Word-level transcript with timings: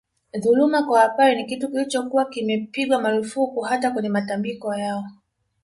Dhuluma 0.41 0.83
kwa 0.83 0.99
Wapare 0.99 1.35
ni 1.35 1.45
kitu 1.45 1.69
kilichokuwa 1.71 2.25
kimepigwa 2.25 3.01
marufuku 3.01 3.61
hata 3.61 3.91
kwenye 3.91 4.09
matambiko 4.09 4.75
yao 4.75 5.03